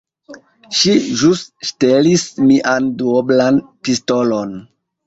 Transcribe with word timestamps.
Ŝi 0.79 0.95
ĵus 1.19 1.43
ŝtelis 1.71 2.25
mian 2.49 2.91
duoblan 3.03 3.63
pistolon. 3.87 4.61